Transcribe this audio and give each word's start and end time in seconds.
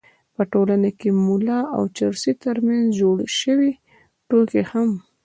په 0.35 0.43
ټولنه 0.51 0.89
کې 0.99 1.09
د 1.13 1.17
ملا 1.25 1.59
او 1.75 1.83
چرسي 1.97 2.33
تر 2.43 2.57
منځ 2.67 2.85
جوړې 2.99 3.27
شوې 3.39 3.71
ټوکې 4.27 4.61
هم 4.71 4.89